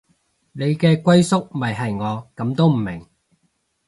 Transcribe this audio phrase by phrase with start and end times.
[0.53, 3.07] 你嘅歸宿咪係我，噉都唔明